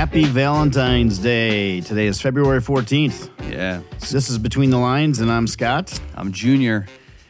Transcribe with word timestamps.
Happy 0.00 0.24
Valentine's 0.24 1.18
Day. 1.18 1.82
Today 1.82 2.06
is 2.06 2.22
February 2.22 2.62
14th. 2.62 3.28
Yeah. 3.52 3.82
This 3.98 4.30
is 4.30 4.38
Between 4.38 4.70
the 4.70 4.78
Lines, 4.78 5.20
and 5.20 5.30
I'm 5.30 5.46
Scott. 5.46 6.00
I'm 6.14 6.32
Junior, 6.32 6.86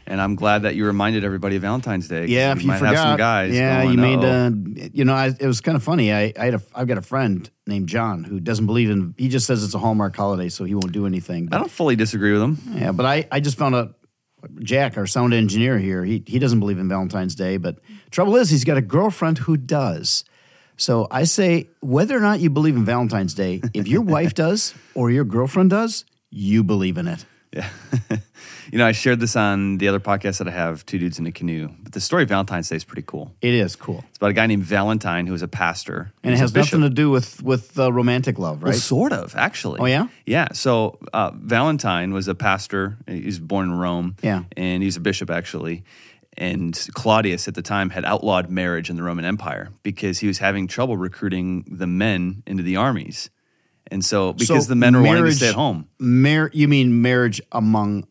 and 0.07 0.21
I'm 0.21 0.37
glad 0.37 0.63
that 0.63 0.77
you 0.77 0.87
reminded 0.87 1.25
everybody 1.25 1.57
of 1.57 1.63
Valentine's 1.63 2.07
Day. 2.07 2.27
Yeah, 2.27 2.53
if 2.53 2.63
you 2.63 2.69
might 2.69 2.79
forgot. 2.79 2.95
have 2.95 3.05
some 3.05 3.17
guys. 3.17 3.53
yeah, 3.53 3.83
going, 3.83 3.95
you 3.95 3.99
made, 3.99 4.21
"Uh-oh." 4.21 4.85
uh, 4.85 4.89
you 4.93 5.05
know, 5.05 5.15
I, 5.15 5.35
it 5.37 5.49
was 5.49 5.61
kind 5.61 5.75
of 5.75 5.83
funny. 5.83 6.13
I, 6.13 6.33
I 6.39 6.45
had 6.45 6.55
a, 6.55 6.63
I've 6.73 6.87
got 6.87 6.97
a 6.97 7.03
friend 7.03 7.51
named 7.67 7.89
John 7.89 8.23
who 8.23 8.39
doesn't 8.39 8.67
believe 8.67 8.89
in, 8.89 9.17
he 9.19 9.29
just 9.29 9.49
says 9.49 9.65
it's 9.65 9.75
a 9.75 9.81
Hallmark 9.81 10.15
holiday, 10.15 10.49
so 10.49 10.63
he 10.63 10.77
won't 10.77 10.93
do 10.93 11.07
anything. 11.07 11.49
I 11.51 11.59
don't 11.59 11.73
fully 11.73 11.97
disagree 11.97 12.33
with 12.33 12.43
him. 12.43 12.59
yeah, 12.75 12.93
but 12.93 13.05
I, 13.05 13.27
I 13.33 13.41
just 13.41 13.59
found 13.59 13.75
out 13.75 13.97
Jack, 14.61 14.97
our 14.97 15.09
sound 15.09 15.35
engineer 15.35 15.77
here, 15.77 16.05
he, 16.05 16.23
he 16.25 16.39
doesn't 16.39 16.61
believe 16.61 16.79
in 16.79 16.89
Valentine's 16.89 17.35
Day, 17.35 17.57
but 17.57 17.81
trouble 18.13 18.37
is 18.37 18.49
he's 18.49 18.63
got 18.63 18.77
a 18.77 18.83
girlfriend 18.83 19.39
who 19.39 19.57
does. 19.57 20.23
So 20.81 21.07
I 21.11 21.25
say, 21.25 21.69
whether 21.81 22.17
or 22.17 22.21
not 22.21 22.41
you 22.41 22.49
believe 22.49 22.75
in 22.75 22.87
Valentine's 22.87 23.35
Day, 23.35 23.61
if 23.75 23.87
your 23.87 24.01
wife 24.17 24.33
does 24.33 24.75
or 24.95 25.11
your 25.11 25.25
girlfriend 25.25 25.69
does, 25.69 26.07
you 26.31 26.65
believe 26.65 26.97
in 26.97 27.07
it. 27.07 27.27
Yeah. 27.53 27.69
you 28.73 28.79
know, 28.79 28.87
I 28.87 28.93
shared 28.93 29.21
this 29.21 29.37
on 29.37 29.77
the 29.77 29.89
other 29.89 30.01
podcast 30.01 30.39
that 30.39 30.49
I 30.49 30.53
have, 30.53 30.87
Two 30.87 30.99
Dudes 30.99 31.19
in 31.19 31.27
a 31.27 31.33
Canoe. 31.33 31.69
But 31.83 31.93
the 31.93 32.01
story 32.01 32.23
of 32.23 32.31
Valentine's 32.31 32.71
Day 32.71 32.77
is 32.77 32.85
pretty 32.85 33.03
cool. 33.07 33.35
It 33.43 33.53
is 33.53 33.77
cool. 33.77 34.05
It's 34.09 34.17
about 34.17 34.31
a 34.31 34.33
guy 34.33 34.47
named 34.47 34.63
Valentine 34.63 35.27
who 35.27 35.33
was 35.33 35.43
a 35.43 35.49
pastor. 35.49 36.15
And 36.23 36.33
it 36.33 36.39
has 36.39 36.55
nothing 36.55 36.81
to 36.81 36.89
do 36.89 37.11
with 37.11 37.43
with 37.43 37.79
uh, 37.79 37.93
romantic 37.93 38.39
love, 38.39 38.63
right? 38.63 38.71
Well, 38.71 38.79
sort 38.79 39.13
of, 39.13 39.37
actually. 39.37 39.81
Oh, 39.81 39.87
yeah? 39.87 40.09
Yeah. 40.25 40.49
So 40.55 40.99
uh, 41.13 41.33
Valentine 41.35 42.15
was 42.15 42.27
a 42.27 42.35
pastor. 42.35 42.97
He 43.07 43.27
was 43.27 43.39
born 43.39 43.67
in 43.67 43.75
Rome. 43.75 44.17
Yeah. 44.23 44.45
And 44.57 44.83
he's 44.83 44.97
a 44.97 45.01
bishop, 45.01 45.29
actually. 45.29 45.85
And 46.41 46.75
Claudius 46.95 47.47
at 47.49 47.55
the 47.55 47.63
time 47.63 47.91
had 47.91 48.05
outlawed 48.05 48.49
marriage 48.51 48.89
in 48.91 48.97
the 48.97 49.03
Roman 49.03 49.25
Empire 49.27 49.69
because 49.83 50.19
he 50.21 50.27
was 50.27 50.39
having 50.39 50.67
trouble 50.67 50.97
recruiting 50.97 51.65
the 51.71 51.87
men 51.87 52.43
into 52.47 52.63
the 52.63 52.77
armies. 52.77 53.29
And 53.91 54.03
so, 54.05 54.33
because 54.33 54.65
So 54.65 54.69
the 54.71 54.75
men 54.77 54.97
were 54.97 55.03
wanting 55.03 55.25
to 55.27 55.33
stay 55.33 55.49
at 55.51 55.55
home. 55.55 55.87
Mar- 55.99 56.51
you 56.55 56.67
mean 56.67 57.03
marriage 57.03 57.43
among 57.53 58.07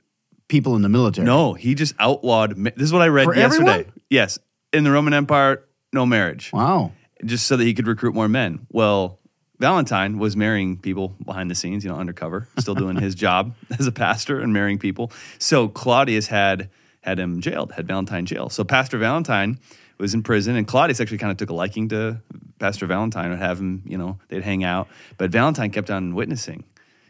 people 0.48 0.76
in 0.76 0.84
the 0.84 0.90
military? 0.90 1.26
No, 1.26 1.54
he 1.56 1.74
just 1.74 1.96
outlawed. 2.00 2.56
ma- 2.56 2.70
This 2.76 2.86
is 2.86 2.94
what 2.94 3.02
I 3.02 3.08
read 3.08 3.26
For 3.26 3.36
yesterday. 3.36 3.70
everyone? 3.72 3.94
Yes. 4.12 4.38
In 4.74 4.84
the 4.84 4.92
Roman 4.92 5.14
Empire, 5.14 5.64
no 5.92 6.06
marriage. 6.06 6.52
Wow. 6.54 6.92
just 7.26 7.48
so 7.48 7.58
that 7.58 7.64
he 7.64 7.74
could 7.74 7.88
recruit 7.88 8.14
more 8.14 8.28
men. 8.28 8.68
Well, 8.72 9.18
Valentine 9.58 10.20
was 10.20 10.38
marrying 10.38 10.78
people 10.78 11.16
behind 11.26 11.50
the 11.50 11.56
scenes, 11.56 11.84
you 11.84 11.90
know, 11.90 11.98
undercover, 11.98 12.48
still 12.60 12.76
doing 12.76 12.96
his 12.98 13.16
job 13.26 13.56
as 13.80 13.88
a 13.88 13.92
pastor 13.92 14.40
and 14.40 14.54
marrying 14.54 14.78
people. 14.78 15.12
So 15.40 15.68
Claudius 15.68 16.28
had 16.28 16.70
had 17.02 17.20
him 17.20 17.42
jailed, 17.42 17.72
had 17.74 17.88
Valentine 17.88 18.26
jailed. 18.26 18.52
So 18.54 18.64
Pastor 18.64 18.98
Valentine 18.98 19.60
was 19.98 20.14
in 20.14 20.24
prison, 20.24 20.56
and 20.56 20.68
Claudius 20.68 21.00
actually 21.00 21.18
kind 21.18 21.32
of 21.32 21.38
took 21.38 21.50
a 21.50 21.54
liking 21.54 21.90
to 21.90 22.22
Pastor 22.60 22.86
Valentine, 22.86 23.30
would 23.30 23.40
have 23.40 23.60
him, 23.60 23.84
you 23.86 23.98
know, 23.98 24.18
they'd 24.30 24.44
hang 24.44 24.64
out. 24.64 24.88
But 25.18 25.32
Valentine 25.32 25.72
kept 25.72 25.90
on 25.90 26.16
witnessing, 26.16 26.64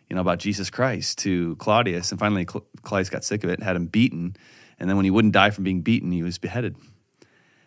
you 0.09 0.15
know, 0.15 0.21
about 0.21 0.39
Jesus 0.39 0.69
Christ 0.69 1.17
to 1.19 1.55
Claudius, 1.57 2.11
and 2.11 2.19
finally 2.19 2.45
Cl- 2.49 2.65
Claudius 2.83 3.09
got 3.09 3.23
sick 3.23 3.43
of 3.43 3.49
it, 3.49 3.61
had 3.61 3.75
him 3.75 3.85
beaten, 3.87 4.35
and 4.79 4.89
then 4.89 4.95
when 4.95 5.05
he 5.05 5.11
wouldn't 5.11 5.33
die 5.33 5.49
from 5.49 5.63
being 5.63 5.81
beaten, 5.81 6.11
he 6.11 6.23
was 6.23 6.37
beheaded. 6.37 6.75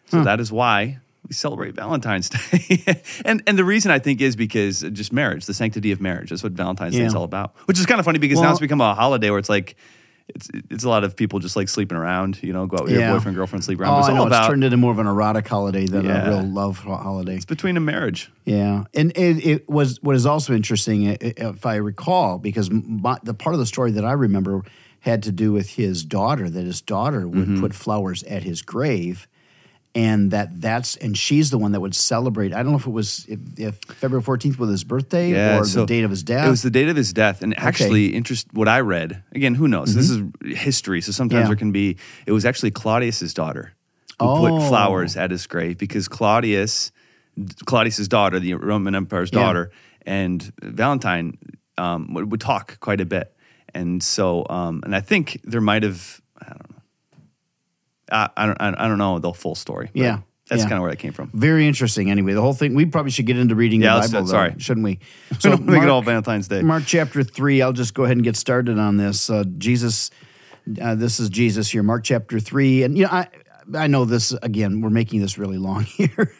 So 0.08 0.18
that 0.24 0.40
is 0.40 0.52
why 0.52 0.98
we 1.26 1.32
celebrate 1.34 1.74
Valentine's 1.74 2.28
Day. 2.50 3.00
and 3.24 3.42
and 3.46 3.56
the 3.56 3.64
reason 3.64 3.90
I 3.90 3.98
think 3.98 4.20
is 4.20 4.36
because 4.36 4.82
just 4.92 5.12
marriage, 5.12 5.46
the 5.46 5.54
sanctity 5.54 5.90
of 5.92 6.00
marriage. 6.02 6.30
That's 6.30 6.42
what 6.42 6.52
Valentine's 6.52 6.94
Day 6.94 7.04
is 7.06 7.14
all 7.14 7.24
about. 7.24 7.54
Which 7.66 7.78
is 7.78 7.86
kind 7.86 7.98
of 7.98 8.04
funny 8.04 8.18
because 8.18 8.38
now 8.40 8.50
it's 8.50 8.60
become 8.60 8.80
a 8.80 8.94
holiday 8.94 9.30
where 9.30 9.38
it's 9.38 9.48
like 9.48 9.76
it's 10.34 10.48
it's 10.70 10.84
a 10.84 10.88
lot 10.88 11.04
of 11.04 11.16
people 11.16 11.38
just 11.38 11.56
like 11.56 11.68
sleeping 11.68 11.96
around, 11.96 12.42
you 12.42 12.52
know, 12.52 12.66
go 12.66 12.76
out 12.78 12.84
with 12.84 12.92
Yeah. 12.92 13.08
your 13.08 13.16
boyfriend, 13.18 13.36
girlfriend, 13.36 13.64
sleep 13.64 13.80
around. 13.80 13.94
Oh, 13.96 13.98
it's 14.00 14.08
I 14.08 14.12
know. 14.14 14.22
all 14.22 14.32
It's 14.32 14.46
turned 14.46 14.64
into 14.64 14.76
more 14.76 14.92
of 14.92 14.98
an 14.98 15.06
erotic 15.06 15.46
holiday 15.48 15.86
than 15.86 16.04
Yeah. 16.04 16.26
a 16.26 16.28
real 16.30 16.42
love 16.42 16.78
holiday. 16.78 17.36
it's 17.36 17.44
between 17.44 17.76
a 17.76 17.80
marriage. 17.80 18.30
Yeah, 18.44 18.84
and 18.94 19.10
it, 19.16 19.44
it 19.46 19.68
was 19.68 20.02
what 20.02 20.16
is 20.16 20.26
also 20.26 20.54
interesting, 20.54 21.04
if 21.20 21.64
I 21.66 21.76
recall, 21.76 22.38
because 22.38 22.70
my, 22.70 23.18
the 23.22 23.34
part 23.34 23.54
of 23.54 23.60
the 23.60 23.66
story 23.66 23.90
that 23.92 24.04
I 24.04 24.12
remember 24.12 24.62
had 25.00 25.22
to 25.24 25.32
do 25.32 25.52
with 25.52 25.70
his 25.70 26.04
daughter. 26.04 26.48
That 26.48 26.64
his 26.64 26.80
daughter 26.80 27.26
would 27.28 27.48
Mm-hmm. 27.48 27.60
put 27.60 27.74
flowers 27.74 28.22
at 28.24 28.44
his 28.44 28.62
grave, 28.62 29.26
and 29.94 30.30
that 30.30 30.60
that's 30.60 30.96
and 30.96 31.16
she's 31.18 31.50
the 31.50 31.58
one 31.58 31.72
that 31.72 31.80
would 31.80 31.94
celebrate. 31.94 32.52
I 32.54 32.62
don't 32.62 32.72
know 32.72 32.78
if 32.78 32.86
it 32.86 32.90
was 32.92 33.26
if, 33.28 33.38
if 33.58 33.76
February 33.96 34.22
fourteenth 34.22 34.58
was 34.58 34.70
his 34.70 34.84
birthday 34.84 35.30
Yeah, 35.32 35.58
or 35.58 35.64
so 35.64 35.80
the 35.80 35.86
date 35.86 36.04
of 36.04 36.10
his 36.10 36.22
death. 36.22 36.46
It 36.46 36.50
was 36.50 36.62
the 36.62 36.70
date 36.70 36.88
of 36.88 36.96
his 36.96 37.12
death, 37.12 37.42
and 37.42 37.58
actually, 37.58 38.14
interest. 38.14 38.46
What 38.52 38.68
I 38.68 38.80
read 38.80 39.22
again, 39.32 39.54
who 39.54 39.68
knows? 39.68 39.94
This 39.94 40.08
is 40.10 40.22
history, 40.44 41.00
so 41.02 41.12
sometimes 41.12 41.32
Mm-hmm. 41.32 41.42
Yeah. 41.44 41.48
there 41.48 41.56
can 41.56 41.72
be. 41.72 41.96
It 42.26 42.32
was 42.32 42.44
actually 42.44 42.70
Claudius's 42.70 43.34
daughter 43.34 43.72
who 44.20 44.26
Oh. 44.28 44.40
put 44.58 44.68
flowers 44.68 45.16
at 45.16 45.30
his 45.30 45.46
grave 45.46 45.76
because 45.78 46.06
Claudius, 46.08 46.92
Claudius's 47.66 48.08
daughter, 48.08 48.38
the 48.40 48.54
Roman 48.54 48.94
Empire's 48.94 49.30
Yeah. 49.32 49.40
daughter, 49.40 49.70
and 50.06 50.52
Valentine 50.62 51.38
um, 51.78 52.12
would, 52.14 52.30
would 52.30 52.40
talk 52.40 52.78
quite 52.80 53.00
a 53.00 53.06
bit, 53.06 53.34
and 53.74 54.02
so, 54.02 54.46
um, 54.48 54.80
and 54.84 54.94
I 54.94 55.00
think 55.00 55.40
there 55.44 55.60
might 55.60 55.82
have. 55.82 56.20
I 56.40 56.48
don't 56.48 56.70
know. 56.70 56.71
I, 58.12 58.28
I 58.36 58.46
don't. 58.46 58.60
I 58.60 58.88
don't 58.88 58.98
know 58.98 59.18
the 59.18 59.32
full 59.32 59.54
story. 59.54 59.90
Yeah, 59.94 60.20
that's 60.48 60.62
yeah. 60.62 60.68
kind 60.68 60.78
of 60.78 60.82
where 60.82 60.90
that 60.90 60.98
came 60.98 61.12
from. 61.12 61.30
Very 61.32 61.66
interesting. 61.66 62.10
Anyway, 62.10 62.34
the 62.34 62.42
whole 62.42 62.52
thing. 62.52 62.74
We 62.74 62.84
probably 62.86 63.10
should 63.10 63.26
get 63.26 63.38
into 63.38 63.54
reading 63.54 63.82
Yeah, 63.82 64.00
the 64.00 64.08
Bible, 64.08 64.26
though, 64.26 64.30
Sorry. 64.32 64.54
shouldn't 64.58 64.84
we? 64.84 64.98
So 65.38 65.50
make 65.50 65.60
Mark- 65.60 65.82
it 65.84 65.88
all 65.88 66.02
Valentine's 66.02 66.48
Day. 66.48 66.62
Mark 66.62 66.84
chapter 66.86 67.22
3, 67.24 67.62
I'll 67.62 67.72
just 67.72 67.94
go 67.94 68.04
ahead 68.04 68.16
and 68.16 68.24
get 68.24 68.36
started 68.36 68.78
on 68.78 68.96
this. 68.96 69.30
Uh, 69.30 69.44
Jesus, 69.58 70.10
uh, 70.80 70.94
this 70.94 71.18
is 71.18 71.30
Jesus 71.30 71.70
here, 71.70 71.82
Mark 71.82 72.04
chapter 72.04 72.38
3. 72.38 72.82
And, 72.82 72.98
you 72.98 73.04
know, 73.04 73.10
I, 73.10 73.28
I 73.74 73.86
know 73.86 74.04
this, 74.04 74.32
again, 74.42 74.80
we're 74.80 74.90
making 74.90 75.20
this 75.20 75.38
really 75.38 75.58
long 75.58 75.82
here. 75.84 76.34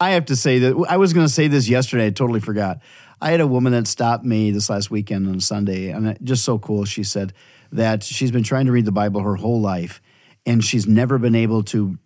I 0.00 0.10
have 0.10 0.24
to 0.26 0.36
say 0.36 0.58
that 0.60 0.86
I 0.88 0.96
was 0.96 1.12
going 1.12 1.26
to 1.26 1.32
say 1.32 1.46
this 1.48 1.68
yesterday, 1.68 2.06
I 2.06 2.10
totally 2.10 2.40
forgot. 2.40 2.80
I 3.20 3.30
had 3.30 3.40
a 3.40 3.46
woman 3.46 3.72
that 3.72 3.86
stopped 3.86 4.24
me 4.24 4.50
this 4.50 4.68
last 4.68 4.90
weekend 4.90 5.28
on 5.28 5.40
Sunday, 5.40 5.90
and 5.90 6.08
it, 6.08 6.18
just 6.22 6.44
so 6.44 6.58
cool. 6.58 6.84
She 6.84 7.02
said 7.02 7.32
that 7.72 8.02
she's 8.02 8.30
been 8.30 8.42
trying 8.42 8.66
to 8.66 8.72
read 8.72 8.84
the 8.84 8.92
Bible 8.92 9.22
her 9.22 9.36
whole 9.36 9.60
life, 9.60 10.02
and 10.46 10.64
she's 10.64 10.86
never 10.86 11.18
been 11.18 11.34
able 11.34 11.62
to 11.64 11.98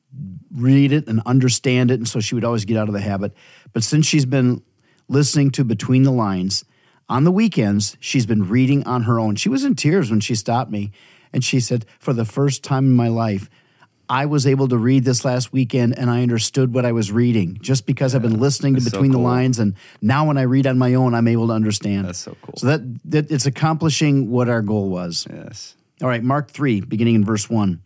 read 0.52 0.92
it 0.92 1.06
and 1.06 1.20
understand 1.26 1.90
it. 1.90 1.94
And 1.94 2.08
so 2.08 2.18
she 2.20 2.34
would 2.34 2.44
always 2.44 2.64
get 2.64 2.76
out 2.76 2.88
of 2.88 2.94
the 2.94 3.00
habit. 3.00 3.32
But 3.72 3.84
since 3.84 4.06
she's 4.06 4.24
been 4.24 4.62
listening 5.08 5.50
to 5.52 5.64
Between 5.64 6.02
the 6.02 6.10
Lines 6.10 6.64
on 7.08 7.24
the 7.24 7.30
weekends, 7.30 7.96
she's 8.00 8.26
been 8.26 8.48
reading 8.48 8.84
on 8.86 9.02
her 9.02 9.20
own. 9.20 9.36
She 9.36 9.48
was 9.48 9.64
in 9.64 9.76
tears 9.76 10.10
when 10.10 10.20
she 10.20 10.34
stopped 10.34 10.70
me. 10.70 10.90
And 11.32 11.44
she 11.44 11.60
said, 11.60 11.86
For 12.00 12.12
the 12.12 12.24
first 12.24 12.64
time 12.64 12.86
in 12.86 12.96
my 12.96 13.06
life, 13.06 13.48
I 14.08 14.26
was 14.26 14.44
able 14.44 14.66
to 14.66 14.76
read 14.76 15.04
this 15.04 15.24
last 15.24 15.52
weekend 15.52 15.96
and 15.96 16.10
I 16.10 16.22
understood 16.22 16.74
what 16.74 16.84
I 16.84 16.90
was 16.90 17.12
reading 17.12 17.58
just 17.60 17.86
because 17.86 18.12
I've 18.16 18.22
been 18.22 18.40
listening 18.40 18.74
to 18.74 18.80
that's 18.80 18.90
so 18.90 18.98
Between 18.98 19.12
the. 19.12 19.18
Lines. 19.18 19.60
And 19.60 19.76
now 20.02 20.26
when 20.26 20.36
I 20.36 20.42
read 20.42 20.66
on 20.66 20.78
my 20.78 20.94
own, 20.94 21.14
I'm 21.14 21.28
able 21.28 21.46
to 21.46 21.52
understand. 21.52 22.08
That's 22.08 22.18
so 22.18 22.36
cool. 22.42 22.54
So 22.56 22.66
that, 22.66 22.80
that 23.04 23.30
it's 23.30 23.46
accomplishing 23.46 24.28
what 24.28 24.48
our 24.48 24.62
goal 24.62 24.88
was. 24.88 25.28
Yes. 25.32 25.76
All 26.02 26.08
right, 26.08 26.24
Mark 26.24 26.50
3, 26.50 26.80
beginning 26.80 27.14
in 27.14 27.24
verse 27.24 27.48
1. 27.48 27.80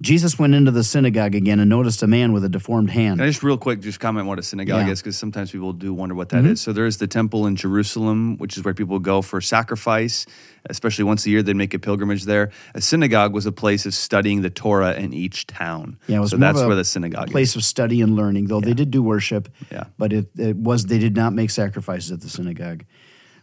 Jesus 0.00 0.38
went 0.38 0.54
into 0.54 0.70
the 0.70 0.84
synagogue 0.84 1.34
again 1.34 1.58
and 1.58 1.68
noticed 1.68 2.04
a 2.04 2.06
man 2.06 2.32
with 2.32 2.44
a 2.44 2.48
deformed 2.48 2.90
hand. 2.90 3.18
Can 3.18 3.24
I 3.24 3.30
just 3.30 3.42
real 3.42 3.58
quick 3.58 3.80
just 3.80 3.98
comment 3.98 4.28
what 4.28 4.38
a 4.38 4.44
synagogue 4.44 4.76
Yeah. 4.76 4.82
Mm-hmm. 4.84 4.92
is 4.92 5.02
because 5.02 5.18
sometimes 5.18 5.50
people 5.50 5.72
do 5.72 5.92
wonder 5.92 6.14
what 6.14 6.28
that 6.28 6.44
is. 6.44 6.60
So 6.60 6.72
there 6.72 6.86
is 6.86 6.98
the 6.98 7.08
temple 7.08 7.46
in 7.46 7.56
Jerusalem, 7.56 8.36
which 8.38 8.56
is 8.56 8.62
where 8.64 8.74
people 8.74 9.00
go 9.00 9.22
for 9.22 9.40
sacrifice, 9.40 10.24
especially 10.70 11.02
once 11.02 11.26
a 11.26 11.30
year. 11.30 11.42
they'd 11.42 11.56
make 11.56 11.74
a 11.74 11.80
pilgrimage 11.80 12.24
there. 12.26 12.50
A 12.76 12.80
synagogue 12.80 13.32
was 13.32 13.44
a 13.46 13.50
place 13.52 13.86
of 13.86 13.94
studying 13.94 14.42
the 14.42 14.50
Torah 14.50 14.94
in 14.94 15.12
each 15.12 15.48
town. 15.48 15.98
Yeah, 16.06 16.18
it 16.18 16.20
was 16.20 16.30
so 16.30 16.36
that's 16.36 16.62
where 16.62 16.76
the 16.76 16.84
synagogue 16.84 17.30
place 17.32 17.50
is. 17.50 17.56
of 17.56 17.64
study 17.64 18.00
and 18.00 18.14
learning, 18.14 18.46
though 18.46 18.60
they 18.60 18.74
did 18.74 18.92
do 18.92 19.02
worship. 19.02 19.48
Yeah. 19.72 19.84
But 19.98 20.12
it, 20.12 20.28
it 20.36 20.56
was 20.56 20.86
they 20.86 20.98
did 21.00 21.16
not 21.16 21.32
make 21.32 21.50
sacrifices 21.50 22.12
at 22.12 22.20
the 22.20 22.28
synagogue. 22.28 22.84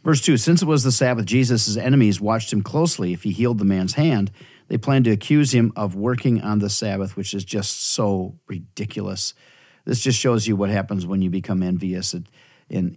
Verse 0.05 0.21
2 0.21 0.37
Since 0.37 0.61
it 0.61 0.65
was 0.65 0.83
the 0.83 0.91
Sabbath, 0.93 1.25
Jesus' 1.25 1.75
enemies 1.75 2.21
watched 2.21 2.53
him 2.53 2.61
closely 2.61 3.11
if 3.11 3.23
he 3.23 3.31
healed 3.31 3.57
the 3.57 3.65
man's 3.65 3.95
hand. 3.95 4.31
They 4.75 4.79
plan 4.79 5.05
to 5.05 5.11
accuse 5.11 5.53
him 5.53 5.71
of 5.77 5.95
working 5.95 6.41
on 6.41 6.59
the 6.59 6.69
Sabbath, 6.69 7.15
which 7.15 7.33
is 7.33 7.45
just 7.45 7.81
so 7.81 8.37
ridiculous. 8.45 9.33
This 9.85 10.01
just 10.01 10.19
shows 10.19 10.47
you 10.47 10.57
what 10.57 10.69
happens 10.69 11.07
when 11.07 11.21
you 11.21 11.29
become 11.29 11.63
envious. 11.63 12.13
It, 12.13 12.25
and 12.69 12.93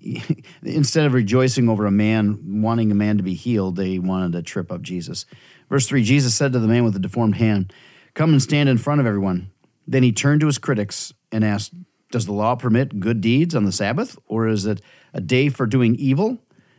instead 0.65 1.07
of 1.07 1.13
rejoicing 1.13 1.69
over 1.69 1.87
a 1.87 1.93
man, 1.93 2.61
wanting 2.63 2.91
a 2.91 2.97
man 2.97 3.17
to 3.19 3.23
be 3.23 3.35
healed, 3.35 3.77
they 3.77 4.01
wanted 4.01 4.33
to 4.33 4.43
trip 4.43 4.73
up 4.73 4.83
Jesus. 4.83 5.25
Verse 5.71 5.87
3 5.87 6.03
Jesus 6.03 6.35
said 6.35 6.53
to 6.53 6.59
the 6.59 6.67
man 6.67 6.83
with 6.83 6.95
the 6.95 6.99
deformed 6.99 7.37
hand, 7.37 7.73
Come 8.13 8.33
and 8.33 8.43
stand 8.43 8.69
in 8.69 8.79
front 8.79 9.01
of 9.01 9.07
everyone. 9.07 9.53
Then 9.87 10.03
he 10.03 10.11
turned 10.11 10.41
to 10.41 10.49
his 10.49 10.59
critics 10.59 11.13
and 11.31 11.45
asked, 11.45 11.75
Does 12.11 12.27
the 12.27 12.33
law 12.33 12.57
permit 12.57 12.99
good 12.99 13.21
deeds 13.21 13.55
on 13.55 13.63
the 13.63 13.71
Sabbath, 13.71 14.19
or 14.27 14.49
is 14.49 14.67
it 14.67 14.81
a 15.15 15.21
day 15.21 15.49
for 15.49 15.65
doing 15.65 15.95
evil? 15.95 16.39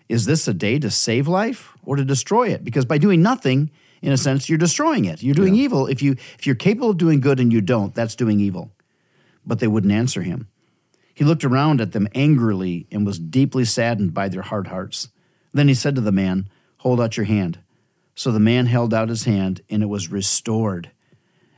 Is 0.10 0.26
this 0.26 0.46
a 0.50 0.54
day 0.54 0.78
to 0.78 0.92
save 0.92 1.26
life 1.26 1.78
or 1.84 1.96
to 1.96 2.04
destroy 2.04 2.50
it? 2.50 2.66
Because 2.66 2.84
by 2.84 2.98
doing 2.98 3.22
nothing, 3.22 3.72
in 4.02 4.12
a 4.12 4.18
sense, 4.18 4.50
you're 4.50 4.58
destroying 4.58 5.06
it. 5.06 5.22
You're 5.22 5.36
doing 5.36 5.56
evil. 5.56 5.88
If 5.88 6.02
you 6.02 6.14
if 6.38 6.46
you're 6.46 6.56
capable 6.56 6.92
of 6.92 6.98
doing 6.98 7.20
good 7.20 7.40
and 7.40 7.52
you 7.52 7.62
don't, 7.62 7.94
that's 7.94 8.16
doing 8.16 8.40
evil. 8.40 8.72
But 9.46 9.60
they 9.60 9.68
wouldn't 9.68 9.94
answer 9.94 10.22
him. 10.22 10.48
He 11.14 11.26
looked 11.26 11.44
around 11.44 11.82
at 11.82 11.92
them 11.92 12.08
angrily 12.16 12.88
and 12.92 13.06
was 13.06 13.20
deeply 13.20 13.66
saddened 13.66 14.14
by 14.14 14.30
their 14.30 14.42
hard 14.42 14.68
hearts. 14.68 15.10
Then 15.52 15.68
he 15.68 15.74
said 15.74 15.96
to 15.96 16.02
the 16.02 16.14
man, 16.14 16.50
Hold 16.78 17.02
out 17.02 17.18
your 17.18 17.26
hand. 17.26 17.60
So 18.16 18.32
the 18.32 18.40
man 18.40 18.68
held 18.68 18.94
out 18.94 19.10
his 19.10 19.26
hand, 19.26 19.62
and 19.70 19.84
it 19.84 19.88
was 19.88 20.10
restored. 20.10 20.92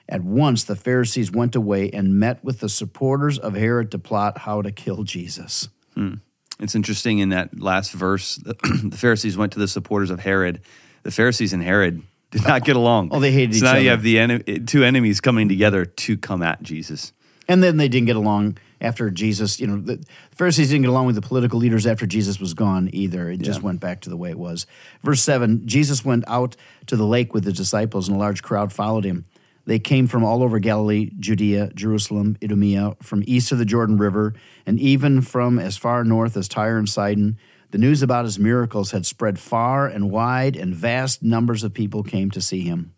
At 0.10 0.24
once 0.24 0.64
the 0.64 0.76
Pharisees 0.76 1.32
went 1.32 1.56
away 1.56 1.90
and 1.92 2.20
met 2.20 2.44
with 2.44 2.60
the 2.60 2.70
supporters 2.70 3.38
of 3.38 3.54
Herod 3.56 3.92
to 3.92 4.00
plot 4.00 4.40
how 4.40 4.62
to 4.62 4.72
kill 4.72 5.04
Jesus. 5.04 5.70
Hmm. 5.94 6.16
It's 6.60 6.76
interesting 6.76 7.20
in 7.20 7.30
that 7.30 7.60
last 7.60 7.92
verse, 7.92 8.36
the, 8.36 8.54
the 8.90 8.98
Pharisees 8.98 9.38
went 9.38 9.54
to 9.54 9.60
the 9.60 9.68
supporters 9.68 10.10
of 10.10 10.20
Herod. 10.20 10.62
The 11.04 11.12
Pharisees 11.12 11.54
and 11.54 11.64
Herod 11.64 12.04
did 12.32 12.44
not 12.46 12.64
get 12.66 12.76
along. 12.76 13.10
Oh, 13.12 13.20
they 13.20 13.32
hated 13.32 13.54
so 13.54 13.58
each 13.58 13.64
now 13.64 13.78
you 13.78 13.90
have 13.90 14.02
the 14.04 14.18
ene- 14.18 14.66
two 14.66 14.84
enemies 14.84 15.22
coming 15.22 15.48
together 15.50 15.86
to 15.86 16.18
come 16.18 16.42
at 16.42 16.62
Jesus. 16.64 17.14
And 17.48 17.62
then 17.62 17.78
they 17.78 17.88
didn't 17.90 18.08
get 18.08 18.16
along 18.16 18.58
after 18.80 19.10
Jesus. 19.10 19.60
You 19.60 19.68
know, 19.68 19.78
the 19.82 20.04
Pharisees 20.32 20.70
didn't 20.70 20.84
get 20.84 20.90
along 20.90 21.08
with 21.08 21.16
the 21.16 21.22
political 21.22 21.60
leaders 21.60 21.86
after 21.86 22.06
Jesus 22.06 22.40
was 22.40 22.54
gone 22.54 22.90
either. 22.94 23.30
It 23.30 23.42
just 23.42 23.60
Yeah. 23.60 23.66
went 23.66 23.80
back 23.82 24.00
to 24.02 24.10
the 24.10 24.18
way 24.18 24.30
it 24.30 24.40
was. 24.40 24.66
Verse 25.04 25.22
7 25.22 25.64
Jesus 25.68 26.06
went 26.06 26.24
out 26.28 26.56
to 26.88 26.96
the 26.96 27.06
lake 27.06 27.34
with 27.34 27.44
his 27.46 27.56
disciples, 27.56 28.08
and 28.08 28.16
a 28.16 28.20
large 28.20 28.42
crowd 28.42 28.72
followed 28.72 29.04
him. 29.04 29.26
They 29.66 29.78
came 29.80 30.08
from 30.08 30.24
all 30.24 30.42
over 30.42 30.58
Galilee, 30.60 31.12
Judea, 31.20 31.72
Jerusalem, 31.76 32.36
Idumea, 32.42 32.96
from 33.02 33.24
east 33.28 33.52
of 33.52 33.60
the 33.60 33.66
Jordan 33.66 33.98
River, 33.98 34.34
and 34.66 34.80
even 34.80 35.22
from 35.22 35.60
as 35.60 35.78
far 35.78 36.04
north 36.04 36.36
as 36.36 36.48
Tyre 36.48 36.78
and 36.78 36.90
Sidon. 36.90 37.38
The 37.72 37.78
news 37.78 38.04
about 38.04 38.26
his 38.26 38.38
miracles 38.38 38.92
had 38.92 39.06
spread 39.06 39.40
far 39.40 39.88
and 39.88 40.12
wide, 40.12 40.58
and 40.58 40.76
vast 40.76 41.24
numbers 41.24 41.64
of 41.64 41.74
people 41.74 42.04
came 42.04 42.30
to 42.32 42.42
see 42.42 42.62
him. 42.62 42.94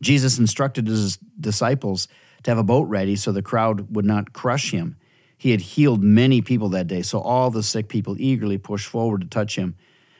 Jesus 0.00 0.38
instructed 0.38 0.86
his 0.86 1.16
disciples 1.38 2.06
to 2.44 2.50
have 2.50 2.58
a 2.58 2.62
boat 2.62 2.88
ready 2.88 3.16
so 3.16 3.32
the 3.32 3.42
crowd 3.42 3.94
would 3.94 4.04
not 4.04 4.32
crush 4.32 4.70
him. 4.70 4.96
He 5.36 5.50
had 5.50 5.60
healed 5.60 6.02
many 6.02 6.40
people 6.40 6.68
that 6.70 6.86
day, 6.86 7.02
so 7.02 7.18
all 7.18 7.50
the 7.50 7.62
sick 7.62 7.88
people 7.88 8.14
eagerly 8.18 8.56
pushed 8.56 8.86
forward 8.86 9.22
to 9.22 9.26
touch 9.26 9.56
him. 9.56 9.74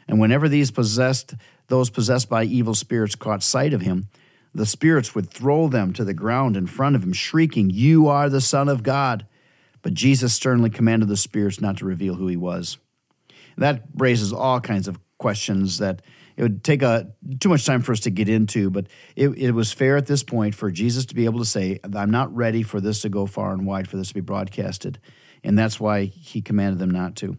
And 0.09 0.19
whenever 0.19 0.49
these 0.49 0.73
possessed, 0.73 1.35
those 1.69 1.89
possessed 1.89 2.29
by 2.29 2.45
evil 2.45 2.75
spirits 2.75 3.15
caught 3.15 3.45
sight 3.45 3.73
of 3.73 3.83
him, 3.83 4.09
the 4.53 4.67
spirits 4.67 5.15
would 5.15 5.31
throw 5.31 5.69
them 5.69 5.93
to 5.93 6.05
the 6.05 6.15
ground 6.15 6.57
in 6.57 6.67
front 6.67 6.97
of 6.97 7.05
him, 7.05 7.13
shrieking, 7.13 7.71
You 7.71 8.09
are 8.09 8.29
the 8.29 8.41
Son 8.41 8.69
of 8.69 8.83
God. 8.83 9.27
But 9.83 9.95
Jesus 9.95 10.35
sternly 10.35 10.71
commanded 10.71 11.09
the 11.09 11.17
spirits 11.17 11.61
not 11.61 11.77
to 11.79 11.85
reveal 11.85 12.15
who 12.15 12.27
he 12.27 12.37
was. 12.37 12.79
That 13.57 13.85
raises 13.95 14.33
all 14.33 14.61
kinds 14.61 14.89
of 14.89 14.99
questions 15.19 15.79
that 15.79 16.03
it 16.37 16.43
would 16.43 16.65
take 16.65 16.83
a 16.83 17.13
too 17.39 17.49
much 17.49 17.65
time 17.65 17.83
for 17.83 17.93
us 17.93 18.01
to 18.01 18.11
get 18.11 18.29
into, 18.29 18.71
but 18.71 18.87
it, 19.15 19.29
it 19.31 19.53
was 19.53 19.73
fair 19.73 19.97
at 19.97 20.07
this 20.07 20.23
point 20.23 20.55
for 20.55 20.71
Jesus 20.71 21.07
to 21.07 21.15
be 21.15 21.27
able 21.27 21.39
to 21.39 21.45
say, 21.45 21.79
I'm 21.95 22.11
not 22.11 22.35
ready 22.35 22.63
for 22.63 22.81
this 22.81 23.03
to 23.03 23.09
go 23.09 23.27
far 23.27 23.53
and 23.53 23.67
wide, 23.67 23.89
for 23.89 23.97
this 23.97 24.09
to 24.09 24.15
be 24.15 24.21
broadcasted. 24.21 24.99
And 25.45 25.59
that's 25.59 25.79
why 25.79 26.07
he 26.07 26.43
commanded 26.43 26.79
them 26.79 26.91
not 26.91 27.15
to. 27.17 27.37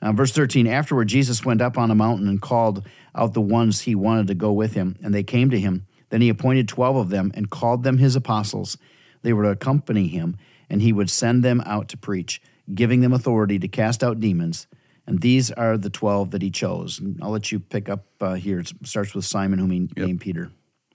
Uh, 0.00 0.12
verse 0.12 0.32
13 0.32 0.66
Afterward, 0.66 1.08
Jesus 1.08 1.44
went 1.44 1.62
up 1.62 1.76
on 1.76 1.90
a 1.90 1.94
mountain 1.94 2.28
and 2.28 2.40
called 2.40 2.86
out 3.14 3.32
the 3.34 3.40
ones 3.40 3.80
he 3.80 3.94
wanted 3.94 4.26
to 4.28 4.34
go 4.34 4.52
with 4.52 4.74
him, 4.74 4.96
and 5.02 5.12
they 5.12 5.22
came 5.22 5.50
to 5.50 5.58
him. 5.58 5.86
Then 6.10 6.20
he 6.20 6.28
appointed 6.28 6.68
12 6.68 6.96
of 6.96 7.08
them 7.08 7.32
and 7.34 7.50
called 7.50 7.82
them 7.82 7.98
his 7.98 8.14
apostles. 8.14 8.78
They 9.22 9.32
were 9.32 9.44
to 9.44 9.50
accompany 9.50 10.06
him, 10.06 10.36
and 10.70 10.82
he 10.82 10.92
would 10.92 11.10
send 11.10 11.42
them 11.42 11.62
out 11.66 11.88
to 11.88 11.96
preach, 11.96 12.40
giving 12.72 13.00
them 13.00 13.12
authority 13.12 13.58
to 13.58 13.68
cast 13.68 14.04
out 14.04 14.20
demons. 14.20 14.68
And 15.06 15.20
these 15.20 15.50
are 15.52 15.78
the 15.78 15.90
12 15.90 16.32
that 16.32 16.42
he 16.42 16.50
chose. 16.50 16.98
And 16.98 17.18
I'll 17.22 17.30
let 17.30 17.52
you 17.52 17.60
pick 17.60 17.88
up 17.88 18.04
uh, 18.20 18.34
here. 18.34 18.60
It 18.60 18.72
starts 18.84 19.14
with 19.14 19.24
Simon, 19.24 19.58
whom 19.58 19.70
he 19.70 19.88
named 19.96 20.20
Peter. 20.20 20.50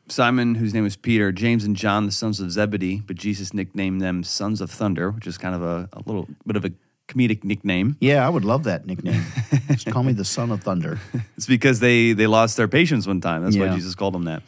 Simon, 0.10 0.56
whose 0.56 0.74
name 0.74 0.84
was 0.84 0.98
Peter, 0.98 1.32
James 1.32 1.64
and 1.64 1.76
John, 1.76 2.06
the 2.06 2.12
sons 2.12 2.40
of 2.42 2.52
Zebedee, 2.52 3.02
but 3.06 3.16
Jesus 3.16 3.54
nicknamed 3.54 4.02
them 4.02 4.24
sons 4.24 4.60
of 4.60 4.70
thunder, 4.70 5.10
which 5.10 5.26
is 5.26 5.38
kind 5.38 5.56
of 5.56 5.62
a, 5.64 5.90
a 5.94 6.02
little 6.06 6.28
bit 6.46 6.58
of 6.58 6.66
a 6.66 6.72
comedic 7.08 7.44
nickname. 7.44 7.98
Yeah, 8.00 8.26
I 8.26 8.30
would 8.30 8.46
love 8.46 8.66
that 8.66 8.86
nickname. 8.86 9.24
Just 9.70 9.90
call 9.90 10.04
me 10.04 10.14
the 10.14 10.26
son 10.26 10.52
of 10.52 10.62
thunder. 10.64 11.00
It's 11.38 11.48
because 11.48 11.80
they 11.80 12.14
they 12.14 12.28
lost 12.28 12.56
their 12.56 12.68
patience 12.68 13.08
one 13.08 13.20
time. 13.20 13.44
That's 13.44 13.58
why 13.58 13.74
Jesus 13.74 13.96
called 13.96 14.14
them 14.14 14.26
that. 14.26 14.44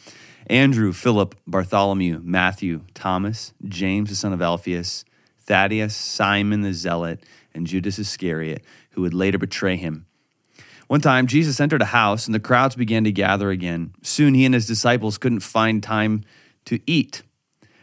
Andrew, 0.45 0.93
Philip, 0.93 1.33
Bartholomew, 1.47 2.21
Matthew, 2.23 2.81
Thomas, 2.93 3.53
James 3.67 4.09
the 4.09 4.15
son 4.15 4.31
of 4.31 4.41
Alphaeus, 4.43 5.05
Thaddeus, 5.39 5.95
Simon 5.95 6.61
the 6.61 6.73
zealot, 6.73 7.23
and 7.55 7.65
Judas 7.65 7.97
Iscariot, 7.97 8.63
who 8.93 9.01
would 9.01 9.13
later 9.13 9.37
betray 9.37 9.75
him. 9.75 10.05
One 10.87 11.01
time, 11.01 11.27
Jesus 11.27 11.59
entered 11.59 11.81
a 11.81 11.85
house, 11.85 12.25
and 12.25 12.35
the 12.35 12.39
crowds 12.39 12.75
began 12.75 13.03
to 13.03 13.11
gather 13.11 13.49
again. 13.49 13.93
Soon 14.01 14.33
he 14.33 14.45
and 14.45 14.53
his 14.53 14.67
disciples 14.67 15.17
couldn't 15.17 15.39
find 15.39 15.81
time 15.81 16.23
to 16.65 16.79
eat. 16.85 17.23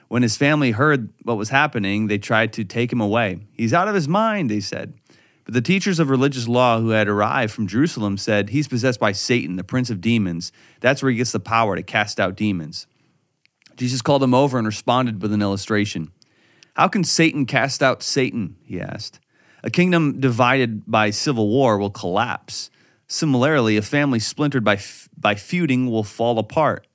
When 0.09 0.23
his 0.23 0.37
family 0.37 0.73
heard 0.73 1.13
what 1.23 1.37
was 1.37 1.51
happening, 1.51 2.09
they 2.09 2.19
tried 2.19 2.53
to 2.55 2.65
take 2.65 2.93
him 2.93 3.01
away. 3.01 3.41
He's 3.53 3.73
out 3.73 3.89
of 3.89 3.95
his 3.95 4.09
mind, 4.09 4.51
they 4.51 4.61
said. 4.61 4.95
But 5.45 5.55
the 5.55 5.61
teachers 5.63 5.99
of 5.99 6.11
religious 6.11 6.49
law 6.49 6.81
who 6.81 6.91
had 6.91 7.09
arrived 7.09 7.53
from 7.53 7.67
Jerusalem 7.67 8.19
said, 8.19 8.51
He's 8.51 8.69
possessed 8.69 9.01
by 9.01 9.13
Satan, 9.13 9.57
the 9.57 9.65
prince 9.65 9.89
of 9.89 10.01
demons. 10.01 10.53
That's 10.81 11.03
where 11.03 11.11
he 11.11 11.17
gets 11.17 11.33
the 11.33 11.41
power 11.41 11.77
to 11.77 11.83
cast 11.83 12.19
out 12.19 12.37
demons. 12.37 12.87
Jesus 13.77 14.03
called 14.03 14.23
them 14.23 14.35
over 14.35 14.59
and 14.59 14.67
responded 14.67 15.23
with 15.23 15.33
an 15.33 15.43
illustration. 15.43 16.11
How 16.75 16.89
can 16.89 17.05
Satan 17.05 17.47
cast 17.47 17.83
out 17.83 18.03
Satan? 18.03 18.57
He 18.65 18.81
asked. 18.81 19.20
A 19.63 19.71
kingdom 19.71 20.21
divided 20.21 20.85
by 20.87 21.11
civil 21.11 21.49
war 21.49 21.79
will 21.79 21.91
collapse. 21.91 22.71
Similarly, 23.09 23.77
a 23.77 23.83
family 23.83 24.19
splintered 24.19 24.65
by, 24.65 24.75
f- 24.75 25.09
by 25.17 25.35
feuding 25.35 25.91
will 25.91 26.05
fall 26.05 26.39
apart. 26.39 26.87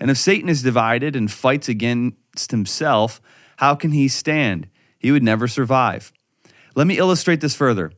And 0.00 0.10
if 0.10 0.16
Satan 0.16 0.48
is 0.48 0.62
divided 0.62 1.16
and 1.16 1.30
fights 1.30 1.68
against 1.68 2.50
himself, 2.50 3.20
how 3.56 3.74
can 3.74 3.90
he 3.90 4.08
stand? 4.08 4.68
He 4.98 5.10
would 5.10 5.22
never 5.22 5.48
survive. 5.48 6.12
Let 6.74 6.86
me 6.86 6.98
illustrate 6.98 7.40
this 7.40 7.56
further. 7.56 7.92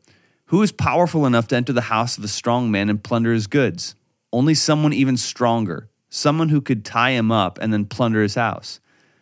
Who 0.47 0.63
is 0.63 0.73
powerful 0.73 1.27
enough 1.27 1.49
to 1.49 1.57
enter 1.57 1.73
the 1.73 1.83
house 1.83 2.19
of 2.19 2.25
a 2.25 2.29
strong 2.29 2.71
man 2.71 2.89
and 2.89 3.05
plunder 3.05 3.33
his 3.33 3.47
goods? 3.47 3.95
Only 4.33 4.55
someone 4.55 4.93
even 4.93 5.17
stronger, 5.17 5.89
someone 6.09 6.49
who 6.49 6.61
could 6.61 6.85
tie 6.85 7.11
him 7.11 7.31
up 7.31 7.59
and 7.61 7.73
then 7.73 7.85
plunder 7.85 8.23
his 8.23 8.35
house. 8.35 8.81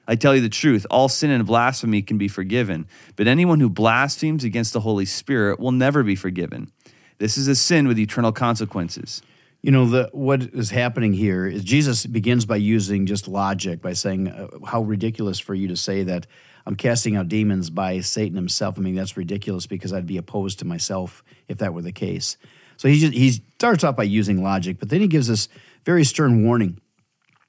I 0.08 0.16
tell 0.16 0.34
you 0.34 0.40
the 0.40 0.48
truth, 0.48 0.86
all 0.90 1.10
sin 1.10 1.30
and 1.30 1.46
blasphemy 1.46 2.00
can 2.00 2.16
be 2.16 2.28
forgiven, 2.28 2.88
but 3.14 3.28
anyone 3.28 3.60
who 3.60 3.68
blasphemes 3.68 4.42
against 4.42 4.72
the 4.72 4.80
Holy 4.80 5.04
Spirit 5.04 5.60
will 5.60 5.70
never 5.70 6.02
be 6.02 6.16
forgiven. 6.16 6.72
This 7.18 7.36
is 7.36 7.46
a 7.46 7.54
sin 7.54 7.86
with 7.86 7.98
eternal 7.98 8.32
consequences. 8.32 9.20
You 9.60 9.70
know, 9.70 9.86
the, 9.86 10.08
what 10.12 10.42
is 10.42 10.70
happening 10.70 11.12
here 11.12 11.46
is 11.46 11.62
Jesus 11.62 12.06
begins 12.06 12.46
by 12.46 12.56
using 12.56 13.04
just 13.04 13.28
logic, 13.28 13.82
by 13.82 13.92
saying, 13.92 14.28
uh, 14.28 14.48
How 14.66 14.82
ridiculous 14.82 15.38
for 15.38 15.54
you 15.54 15.68
to 15.68 15.76
say 15.76 16.04
that 16.04 16.26
I'm 16.64 16.76
casting 16.76 17.16
out 17.16 17.28
demons 17.28 17.68
by 17.68 18.00
Satan 18.00 18.36
himself. 18.36 18.78
I 18.78 18.82
mean, 18.82 18.94
that's 18.94 19.16
ridiculous 19.16 19.66
because 19.66 19.92
I'd 19.92 20.06
be 20.06 20.16
opposed 20.16 20.60
to 20.60 20.64
myself 20.64 21.22
if 21.48 21.58
that 21.58 21.74
were 21.74 21.82
the 21.82 21.92
case. 21.92 22.36
So 22.76 22.88
he, 22.88 23.00
just, 23.00 23.12
he 23.12 23.30
starts 23.30 23.84
off 23.84 23.96
by 23.96 24.04
using 24.04 24.42
logic, 24.42 24.78
but 24.78 24.88
then 24.88 25.00
he 25.00 25.08
gives 25.08 25.26
this 25.26 25.48
very 25.84 26.04
stern 26.04 26.44
warning 26.44 26.80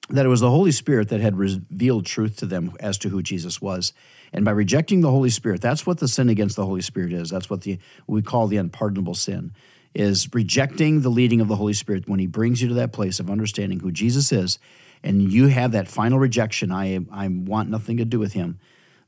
that 0.10 0.26
it 0.26 0.30
was 0.30 0.42
the 0.42 0.50
Holy 0.50 0.72
Spirit 0.72 1.10
that 1.10 1.22
had 1.22 1.38
revealed 1.38 2.06
truth 2.06 2.38
to 2.38 2.46
them 2.46 2.74
as 2.80 2.98
to 3.00 3.10
who 3.10 3.22
Jesus 3.22 3.62
was. 3.62 3.94
And 4.34 4.46
by 4.46 4.52
rejecting 4.52 5.02
the 5.02 5.12
Holy 5.12 5.30
Spirit, 5.30 5.62
that's 5.62 5.86
what 5.86 6.00
the 6.00 6.08
sin 6.08 6.30
against 6.30 6.56
the 6.56 6.66
Holy 6.66 6.82
Spirit 6.82 7.14
is. 7.14 7.30
That's 7.30 7.50
what 7.50 7.62
the 7.62 7.80
we 8.08 8.22
call 8.22 8.48
the 8.48 8.58
unpardonable 8.58 9.16
sin 9.16 9.54
is 9.94 10.32
rejecting 10.34 11.02
the 11.02 11.10
leading 11.10 11.42
of 11.42 11.48
the 11.48 11.56
Holy 11.56 11.74
Spirit 11.74 12.08
when 12.08 12.20
he 12.20 12.28
brings 12.28 12.62
you 12.62 12.68
to 12.68 12.76
that 12.76 12.94
place 12.94 13.20
of 13.20 13.30
understanding 13.30 13.80
who 13.80 13.92
Jesus 13.92 14.32
is 14.32 14.60
and 15.04 15.32
you 15.32 15.48
have 15.48 15.72
that 15.72 15.88
final 15.88 16.20
rejection, 16.20 16.72
I 16.72 17.00
I 17.12 17.28
want 17.28 17.70
nothing 17.70 17.98
to 17.98 18.06
do 18.06 18.20
with 18.20 18.34
him. 18.34 18.60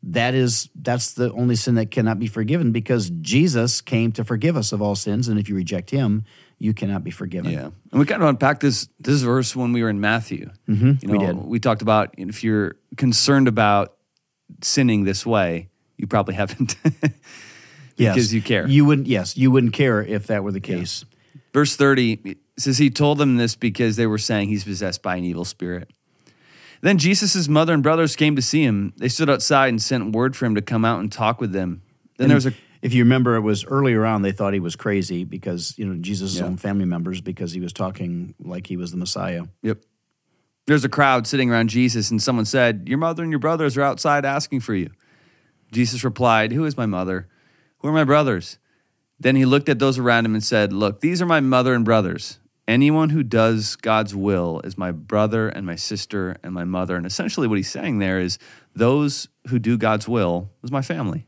That 0.03 0.33
is 0.33 0.69
that's 0.75 1.13
the 1.13 1.31
only 1.33 1.55
sin 1.55 1.75
that 1.75 1.91
cannot 1.91 2.19
be 2.19 2.27
forgiven 2.27 2.71
because 2.71 3.11
Jesus 3.21 3.81
came 3.81 4.11
to 4.13 4.23
forgive 4.23 4.57
us 4.57 4.71
of 4.71 4.81
all 4.81 4.95
sins 4.95 5.27
and 5.27 5.39
if 5.39 5.47
you 5.47 5.55
reject 5.55 5.91
him, 5.91 6.25
you 6.61 6.75
cannot 6.75 7.03
be 7.03 7.09
forgiven. 7.09 7.51
Yeah, 7.51 7.71
and 7.91 7.99
we 7.99 8.05
kind 8.05 8.21
of 8.21 8.29
unpacked 8.29 8.61
this 8.61 8.87
this 8.99 9.21
verse 9.21 9.55
when 9.55 9.73
we 9.73 9.81
were 9.81 9.89
in 9.89 9.99
Matthew. 9.99 10.51
Mm-hmm, 10.69 10.91
you 11.01 11.07
know, 11.07 11.11
we 11.11 11.17
did. 11.17 11.35
We 11.37 11.59
talked 11.59 11.81
about 11.81 12.13
if 12.17 12.43
you're 12.43 12.75
concerned 12.97 13.47
about 13.47 13.95
sinning 14.61 15.03
this 15.03 15.25
way, 15.25 15.69
you 15.97 16.05
probably 16.05 16.35
haven't, 16.35 16.75
Yes. 17.97 18.13
because 18.15 18.33
you 18.33 18.41
care. 18.43 18.67
You 18.67 18.85
wouldn't 18.85 19.07
yes, 19.07 19.35
you 19.35 19.49
wouldn't 19.49 19.73
care 19.73 20.03
if 20.03 20.27
that 20.27 20.43
were 20.43 20.51
the 20.51 20.61
case. 20.61 21.03
Verse 21.51 21.75
thirty 21.75 22.37
says 22.59 22.77
he 22.77 22.91
told 22.91 23.17
them 23.17 23.37
this 23.37 23.55
because 23.55 23.95
they 23.95 24.05
were 24.05 24.19
saying 24.19 24.49
he's 24.49 24.63
possessed 24.63 25.01
by 25.01 25.15
an 25.15 25.23
evil 25.23 25.45
spirit. 25.45 25.89
Then 26.81 26.99
Jesus' 26.99 27.47
mother 27.47 27.73
and 27.73 27.81
brothers 27.81 28.15
came 28.15 28.35
to 28.35 28.41
see 28.41 28.63
him. 28.63 28.93
They 28.97 29.09
stood 29.09 29.29
outside 29.31 29.69
and 29.69 29.81
sent 29.81 30.15
word 30.15 30.35
for 30.35 30.45
him 30.45 30.55
to 30.55 30.61
come 30.61 30.85
out 30.85 30.99
and 30.99 31.11
talk 31.11 31.41
with 31.41 31.53
them. 31.53 31.81
Then 32.17 32.27
there 32.27 32.35
was 32.35 32.45
a 32.45 32.53
If 32.81 32.93
you 32.93 33.03
remember, 33.03 33.35
it 33.35 33.41
was 33.41 33.63
earlier 33.65 34.05
on 34.05 34.21
they 34.23 34.31
thought 34.31 34.53
he 34.53 34.59
was 34.59 34.75
crazy 34.75 35.23
because 35.23 35.77
you 35.77 35.85
know 35.85 35.95
Jesus' 36.01 36.37
Yeah. 36.37 36.45
own 36.45 36.57
family 36.57 36.85
members 36.85 37.21
because 37.21 37.51
he 37.51 37.59
was 37.59 37.73
talking 37.73 38.33
like 38.39 38.67
he 38.67 38.77
was 38.77 38.91
the 38.91 38.97
Messiah. 38.97 39.43
Yep. 39.61 39.83
There's 40.67 40.83
a 40.85 40.89
crowd 40.89 41.27
sitting 41.27 41.51
around 41.51 41.69
Jesus, 41.69 42.11
and 42.11 42.21
someone 42.21 42.45
said, 42.45 42.83
Your 42.87 42.97
mother 42.97 43.23
and 43.23 43.31
your 43.31 43.39
brothers 43.39 43.77
are 43.77 43.81
outside 43.81 44.25
asking 44.25 44.61
for 44.61 44.73
you. 44.75 44.89
Jesus 45.71 46.03
replied, 46.03 46.51
Who 46.51 46.65
is 46.65 46.77
my 46.77 46.85
mother? 46.85 47.27
Who 47.79 47.87
are 47.87 47.93
my 47.93 48.03
brothers? 48.03 48.57
Then 49.19 49.35
he 49.35 49.45
looked 49.45 49.69
at 49.69 49.79
those 49.79 49.99
around 49.99 50.25
him 50.25 50.33
and 50.33 50.43
said, 50.43 50.73
Look, 50.73 51.01
these 51.01 51.21
are 51.21 51.25
my 51.27 51.39
mother 51.39 51.73
and 51.73 51.85
brothers. 51.85 52.39
Anyone 52.67 53.09
who 53.09 53.23
does 53.23 53.75
God's 53.75 54.15
will 54.15 54.61
is 54.63 54.77
my 54.77 54.91
brother 54.91 55.49
and 55.49 55.65
my 55.65 55.75
sister 55.75 56.37
and 56.43 56.53
my 56.53 56.63
mother. 56.63 56.95
And 56.95 57.05
essentially, 57.05 57.47
what 57.47 57.57
he's 57.57 57.69
saying 57.69 57.99
there 57.99 58.19
is, 58.19 58.37
Those 58.75 59.27
who 59.47 59.59
do 59.59 59.77
God's 59.77 60.07
will 60.07 60.51
is 60.63 60.71
my 60.71 60.81
family. 60.81 61.27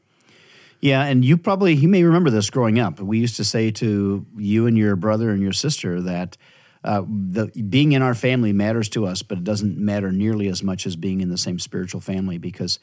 Yeah, 0.83 1.05
and 1.05 1.23
you 1.23 1.37
probably 1.37 1.77
he 1.77 1.87
may 1.87 2.03
remember 2.03 2.29
this 2.29 2.49
growing 2.49 2.77
up. 2.77 2.99
We 2.99 3.17
used 3.17 3.37
to 3.37 3.45
say 3.45 3.71
to 3.71 4.25
you 4.35 4.67
and 4.67 4.77
your 4.77 4.97
brother 4.97 5.29
and 5.29 5.41
your 5.41 5.53
sister 5.53 6.01
that 6.01 6.35
uh, 6.83 7.03
the 7.07 7.45
being 7.69 7.93
in 7.93 8.01
our 8.01 8.13
family 8.13 8.51
matters 8.51 8.89
to 8.89 9.05
us, 9.05 9.23
but 9.23 9.37
it 9.37 9.45
doesn't 9.45 9.77
matter 9.77 10.11
nearly 10.11 10.49
as 10.49 10.61
much 10.61 10.85
as 10.85 10.97
being 10.97 11.21
in 11.21 11.29
the 11.29 11.37
same 11.37 11.57
spiritual 11.57 12.01
family 12.01 12.37
because 12.37 12.79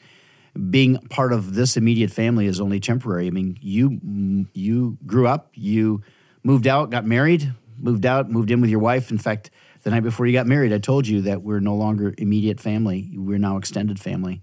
being 0.71 0.97
part 1.09 1.31
of 1.31 1.53
this 1.53 1.77
immediate 1.77 2.09
family 2.09 2.47
is 2.47 2.59
only 2.59 2.79
temporary. 2.79 3.27
I 3.27 3.29
mean, 3.29 3.59
you 3.61 4.47
you 4.55 4.97
grew 5.05 5.27
up, 5.27 5.51
you 5.53 6.01
moved 6.43 6.65
out, 6.65 6.89
got 6.89 7.05
married, 7.05 7.53
moved 7.77 8.07
out, 8.07 8.31
moved 8.31 8.49
in 8.49 8.61
with 8.61 8.71
your 8.71 8.79
wife. 8.79 9.11
In 9.11 9.19
fact, 9.19 9.51
the 9.83 9.91
night 9.91 10.01
before 10.01 10.25
you 10.25 10.33
got 10.33 10.47
married, 10.47 10.73
I 10.73 10.79
told 10.79 11.07
you 11.07 11.21
that 11.21 11.43
we're 11.43 11.59
no 11.59 11.75
longer 11.75 12.15
immediate 12.17 12.59
family. 12.59 13.11
We're 13.15 13.37
now 13.37 13.57
extended 13.57 13.99
family. 13.99 14.41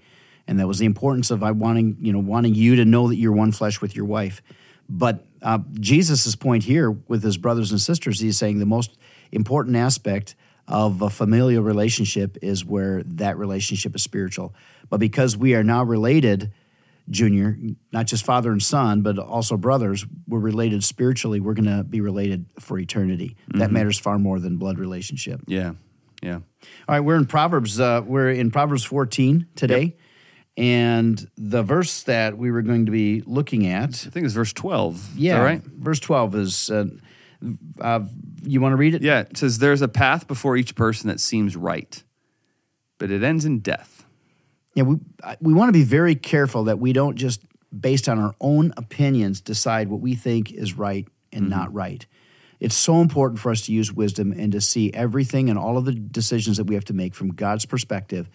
And 0.48 0.58
that 0.58 0.66
was 0.66 0.78
the 0.78 0.86
importance 0.86 1.30
of 1.30 1.42
I 1.44 1.52
wanting, 1.52 1.98
you 2.00 2.12
know, 2.12 2.18
wanting 2.18 2.54
you 2.54 2.76
to 2.76 2.84
know 2.84 3.06
that 3.08 3.16
you're 3.16 3.32
one 3.32 3.52
flesh 3.52 3.80
with 3.80 3.94
your 3.94 4.06
wife. 4.06 4.42
But 4.88 5.24
uh, 5.42 5.58
Jesus' 5.78 6.34
point 6.34 6.64
here 6.64 6.90
with 6.90 7.22
his 7.22 7.36
brothers 7.36 7.70
and 7.70 7.80
sisters, 7.80 8.18
he's 8.18 8.38
saying 8.38 8.58
the 8.58 8.66
most 8.66 8.96
important 9.30 9.76
aspect 9.76 10.34
of 10.66 11.02
a 11.02 11.10
familial 11.10 11.62
relationship 11.62 12.38
is 12.42 12.64
where 12.64 13.02
that 13.04 13.36
relationship 13.38 13.94
is 13.94 14.02
spiritual. 14.02 14.54
But 14.90 15.00
because 15.00 15.36
we 15.36 15.54
are 15.54 15.62
now 15.62 15.84
related, 15.84 16.50
Junior, 17.10 17.56
not 17.92 18.06
just 18.06 18.24
father 18.24 18.50
and 18.50 18.62
son, 18.62 19.02
but 19.02 19.18
also 19.18 19.56
brothers, 19.56 20.04
we're 20.26 20.38
related 20.38 20.82
spiritually. 20.84 21.40
We're 21.40 21.54
going 21.54 21.76
to 21.78 21.84
be 21.84 22.00
related 22.00 22.46
for 22.58 22.78
eternity. 22.78 23.36
That 23.48 23.64
Mm-hmm. 23.64 23.72
matters 23.74 23.98
far 23.98 24.18
more 24.18 24.38
than 24.40 24.56
blood 24.56 24.78
relationship. 24.78 25.42
Yeah. 25.46 25.72
Yeah. 26.22 26.34
All 26.36 26.42
right, 26.88 27.00
we're 27.00 27.16
in 27.16 27.26
Proverbs. 27.26 27.78
Uh, 27.78 28.02
we're 28.04 28.30
in 28.30 28.50
Proverbs 28.50 28.82
14 28.84 29.46
today. 29.54 29.96
And 30.58 31.30
the 31.36 31.62
verse 31.62 32.02
that 32.02 32.36
we 32.36 32.50
were 32.50 32.62
going 32.62 32.86
to 32.86 32.92
be 32.92 33.22
looking 33.24 33.68
at, 33.68 33.90
I 33.90 34.10
think 34.10 34.26
it's 34.26 34.34
verse 34.34 34.52
12. 34.52 35.16
Yeah, 35.16 35.40
right? 35.40 35.62
verse 35.62 36.00
12 36.00 36.34
is, 36.34 36.70
uh, 36.70 36.86
uh, 37.80 38.00
you 38.42 38.60
want 38.60 38.72
to 38.72 38.76
read 38.76 38.94
it? 38.94 39.02
Yeah. 39.02 39.20
It 39.20 39.36
says, 39.36 39.58
There's 39.58 39.82
a 39.82 39.88
path 39.88 40.26
before 40.26 40.56
each 40.56 40.74
person 40.74 41.06
that 41.08 41.20
seems 41.20 41.56
right, 41.56 42.02
but 42.98 43.12
it 43.12 43.22
ends 43.22 43.44
in 43.44 43.60
death. 43.60 44.04
Yeah, 44.74 44.82
we 44.82 44.96
we 45.40 45.54
want 45.54 45.68
to 45.68 45.72
be 45.72 45.84
very 45.84 46.14
careful 46.14 46.64
that 46.64 46.78
we 46.78 46.92
don't 46.92 47.16
just 47.16 47.40
based 47.78 48.08
on 48.08 48.18
our 48.18 48.34
own 48.40 48.72
opinions 48.76 49.40
decide 49.40 49.88
what 49.88 50.00
we 50.00 50.14
think 50.14 50.52
is 50.52 50.74
right 50.74 51.06
and 51.32 51.48
not 51.48 51.72
right. 51.72 52.06
It's 52.60 52.76
so 52.76 53.00
important 53.00 53.38
for 53.40 53.50
us 53.50 53.66
to 53.66 53.72
use 53.72 53.92
wisdom 53.92 54.32
and 54.32 54.52
to 54.52 54.60
see 54.60 54.92
everything 54.92 55.48
and 55.48 55.58
all 55.58 55.78
of 55.78 55.84
the 55.84 55.92
decisions 55.92 56.56
that 56.56 56.64
we 56.64 56.74
have 56.74 56.84
to 56.86 56.92
make 56.92 57.14
from 57.14 57.30
God's 57.30 57.66
perspective 57.66 58.28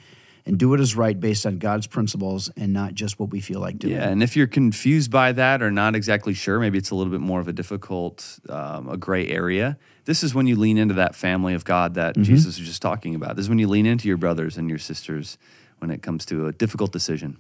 and 0.46 0.58
do 0.58 0.70
what 0.70 0.80
is 0.80 0.96
right 0.96 1.20
based 1.20 1.46
on 1.46 1.58
God's 1.58 1.88
principles 1.88 2.50
and 2.58 2.74
not 2.74 2.94
just 2.94 3.20
what 3.20 3.30
we 3.30 3.40
feel 3.40 3.60
like 3.60 3.80
doing. 3.80 3.94
Yeah, 3.94 4.10
and 4.10 4.22
if 4.22 4.36
you're 4.36 4.48
confused 4.48 5.10
by 5.10 5.32
that 5.32 5.62
or 5.62 5.72
not 5.72 5.96
exactly 5.96 6.34
sure, 6.34 6.60
maybe 6.60 6.78
it's 6.78 6.92
a 6.92 6.96
little 6.96 7.12
bit 7.12 7.22
more 7.22 7.40
of 7.40 7.48
a 7.48 7.54
difficult, 7.54 8.40
um, 8.50 8.90
a 8.90 8.98
gray 8.98 9.28
area. 9.30 9.78
This 10.06 10.22
is 10.22 10.36
when 10.36 10.48
you 10.48 10.58
lean 10.58 10.78
into 10.78 10.96
that 10.96 11.16
family 11.16 11.54
of 11.54 11.64
God 11.64 11.94
that 11.96 12.16
Mm-hmm. 12.16 12.24
Jesus 12.24 12.60
was 12.60 12.68
just 12.68 12.82
talking 12.82 13.16
about. 13.16 13.36
This 13.36 13.44
is 13.44 13.50
when 13.50 13.60
you 13.60 13.68
lean 13.68 13.86
into 13.86 14.08
your 14.08 14.18
brothers 14.18 14.58
and 14.58 14.70
your 14.70 14.80
sisters 14.80 15.38
when 15.80 15.90
it 15.90 16.02
comes 16.02 16.26
to 16.26 16.48
a 16.48 16.52
difficult 16.52 16.92
decision. 16.92 17.38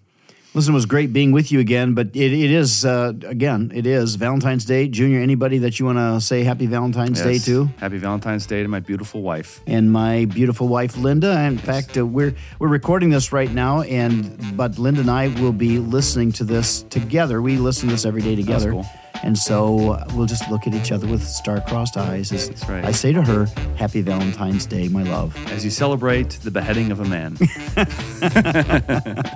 Listen, 0.56 0.74
it 0.74 0.76
was 0.76 0.86
great 0.86 1.12
being 1.12 1.32
with 1.32 1.52
you 1.52 1.60
again, 1.60 1.96
but 1.96 2.10
it, 2.14 2.32
it 2.32 2.52
is, 2.52 2.86
uh, 2.86 3.12
again, 3.26 3.72
it 3.74 3.88
is 3.88 4.14
Valentine's 4.16 4.66
Day. 4.66 4.88
Junior, 4.88 5.20
anybody 5.20 5.58
that 5.60 5.80
you 5.80 5.88
want 5.88 5.98
to 5.98 6.22
say 6.22 6.44
happy 6.44 6.68
Valentine's 6.68 7.24
Day 7.24 7.40
to? 7.40 7.66
Happy 7.80 7.98
Valentine's 7.98 8.46
Day 8.46 8.62
to 8.62 8.68
my 8.70 8.80
beautiful 8.80 9.24
wife. 9.24 9.62
and 9.66 9.92
my 9.92 10.26
beautiful 10.26 10.68
wife 10.68 10.96
Linda. 10.96 11.42
In 11.46 11.58
fact, 11.58 11.98
uh, 11.98 12.06
we're 12.06 12.36
we're 12.60 12.68
recording 12.68 13.10
this 13.10 13.32
right 13.32 13.52
now, 13.52 13.82
and 13.82 14.56
but 14.56 14.78
Linda 14.78 15.02
and 15.02 15.10
I 15.10 15.30
will 15.42 15.54
be 15.54 15.80
listening 15.80 16.32
to 16.34 16.44
this 16.44 16.84
together. 16.84 17.42
We 17.42 17.58
listen 17.58 17.90
to 17.90 17.96
this 17.96 18.06
every 18.06 18.22
day 18.22 18.36
together, 18.36 18.74
cool. 18.74 18.86
And 19.24 19.38
so 19.38 19.98
we'll 20.14 20.26
just 20.26 20.50
look 20.52 20.68
at 20.68 20.74
each 20.74 20.92
other 20.92 21.08
with 21.08 21.26
star-crossed 21.26 21.98
eyes. 21.98 22.32
As 22.32 22.50
That's 22.50 22.70
right. 22.70 22.86
I 22.86 22.92
say 22.92 23.14
to 23.14 23.22
her, 23.22 23.48
"Happy 23.76 24.02
Valentine's 24.02 24.66
Day, 24.66 24.88
my 24.90 25.04
love." 25.04 25.36
As 25.52 25.64
you 25.66 25.72
celebrate 25.72 26.32
the 26.44 26.52
beheading 26.52 26.92
of 26.92 27.00
a 27.00 27.06
man. 27.06 27.38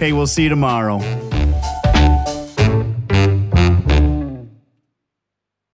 Hey, 0.00 0.12
we'll 0.14 0.26
see 0.26 0.44
you 0.44 0.48
tomorrow. 0.48 1.29